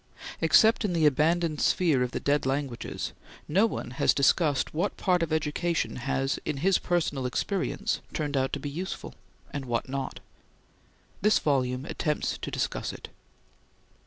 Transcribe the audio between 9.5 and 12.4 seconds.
and what not. This volume attempts